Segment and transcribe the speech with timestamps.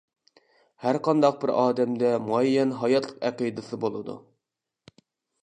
[0.85, 4.19] ھەر قانداق بىر ئادەمدە مۇئەييەن ھاياتلىق ئەقىدىسى بولىدۇ.